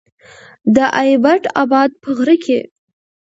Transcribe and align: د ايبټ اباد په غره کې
د 0.75 0.77
ايبټ 1.01 1.43
اباد 1.61 1.91
په 2.01 2.09
غره 2.17 2.35
کې 2.43 2.59